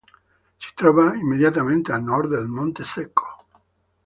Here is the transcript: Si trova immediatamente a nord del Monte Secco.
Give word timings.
Si 0.59 0.73
trova 0.73 1.13
immediatamente 1.15 1.91
a 1.91 1.99
nord 1.99 2.29
del 2.31 2.47
Monte 2.47 2.83
Secco. 2.83 3.35